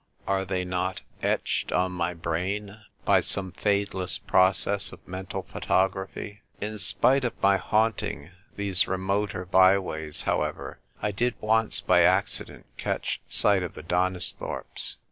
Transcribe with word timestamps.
Are 0.25 0.45
they 0.45 0.65
not 0.65 1.03
etched 1.21 1.71
on 1.71 1.91
my 1.91 2.15
brain 2.15 2.81
by 3.05 3.19
some 3.19 3.51
fadeless 3.51 4.17
process 4.17 4.91
of 4.91 5.07
mental 5.07 5.43
photography? 5.43 6.41
In 6.59 6.79
spite 6.79 7.23
of 7.23 7.39
my 7.39 7.57
haunting 7.57 8.31
these 8.55 8.87
remoter 8.87 9.45
by 9.45 9.77
ways, 9.77 10.23
however, 10.23 10.79
1 11.01 11.11
did 11.13 11.35
once 11.39 11.81
by 11.81 12.01
accident 12.01 12.65
catch 12.79 13.21
sight 13.27 13.61
of 13.61 13.75
the 13.75 13.83
Donisthorpes. 13.83 14.97